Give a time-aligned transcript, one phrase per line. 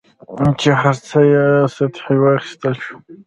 [0.59, 1.45] چې هر څه یې
[1.75, 3.01] سطحي واخیستل شول.